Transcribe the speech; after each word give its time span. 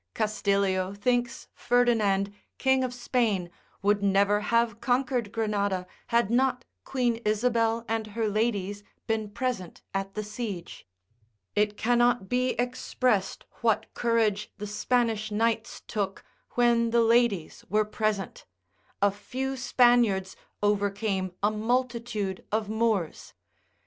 Castilio 0.15 0.95
thinks 0.95 1.47
Ferdinand 1.53 2.33
King 2.57 2.83
of 2.83 2.91
Spain 2.91 3.51
would 3.83 4.01
never 4.01 4.39
have 4.39 4.81
conquered 4.81 5.31
Granada, 5.31 5.85
had 6.07 6.31
not 6.31 6.65
Queen 6.83 7.17
Isabel 7.17 7.85
and 7.87 8.07
her 8.17 8.27
ladies 8.27 8.83
been 9.05 9.29
present 9.29 9.83
at 9.93 10.15
the 10.15 10.23
siege: 10.23 10.87
It 11.55 11.77
cannot 11.77 12.29
be 12.29 12.59
expressed 12.59 13.45
what 13.61 13.93
courage 13.93 14.51
the 14.57 14.65
Spanish 14.65 15.29
knights 15.29 15.81
took, 15.85 16.23
when 16.53 16.89
the 16.89 17.01
ladies 17.03 17.63
were 17.69 17.85
present, 17.85 18.47
a 19.03 19.11
few 19.11 19.55
Spaniards 19.55 20.35
overcame 20.63 21.31
a 21.43 21.51
multitude 21.51 22.43
of 22.51 22.69
Moors. 22.69 23.35